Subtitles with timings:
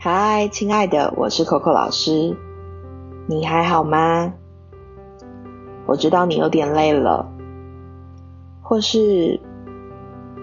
[0.00, 2.36] 嗨，亲爱的，我是 Coco 老师，
[3.26, 4.32] 你还好吗？
[5.86, 7.28] 我知道你有点累了，
[8.62, 9.40] 或是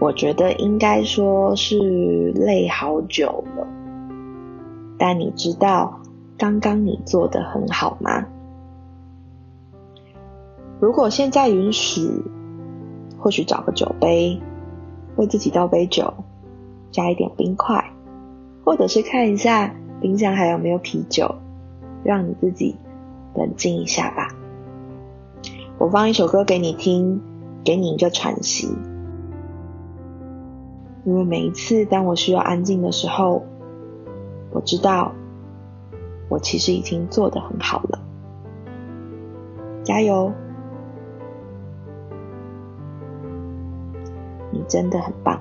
[0.02, 3.66] 我觉得应该说是累好久了。
[5.00, 6.02] 但你知道
[6.38, 8.26] 刚刚你做的很好吗？
[10.82, 12.10] 如果现在允许，
[13.18, 14.38] 或许找个酒杯，
[15.16, 16.14] 为自己倒杯酒，
[16.92, 17.94] 加一点冰块。
[18.66, 21.36] 或者是看一下冰箱还有没有啤酒，
[22.04, 22.76] 让你自己
[23.36, 24.36] 冷静一下吧。
[25.78, 27.22] 我放一首歌给你听，
[27.64, 28.76] 给你一个喘息。
[31.06, 33.46] 因为每一次当我需要安静的时候，
[34.52, 35.14] 我知道
[36.28, 38.00] 我其实已经做得很好了。
[39.84, 40.32] 加油！
[44.52, 45.40] 你真的很棒。